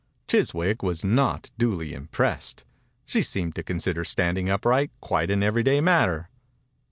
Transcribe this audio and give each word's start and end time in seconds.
Chiswick 0.27 0.81
was 0.81 1.05
not 1.05 1.51
duly 1.59 1.93
im 1.93 2.07
pressed. 2.07 2.65
She 3.05 3.21
seemed 3.21 3.53
to 3.53 3.61
consider 3.61 4.03
standing 4.03 4.49
upright 4.49 4.89
quite 4.99 5.29
an 5.29 5.43
every 5.43 5.61
day 5.61 5.79
matter. 5.79 6.27